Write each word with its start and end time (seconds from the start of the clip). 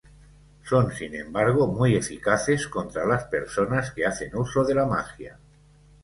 Son 0.63 0.89
sin 0.91 1.13
embargo 1.13 1.67
muy 1.67 1.95
eficaces 1.95 2.67
contra 2.67 3.05
las 3.05 3.25
personas 3.25 3.91
que 3.91 4.07
hacen 4.07 4.35
uso 4.35 4.63
de 4.63 4.73
la 4.73 4.87
magia. 4.87 5.37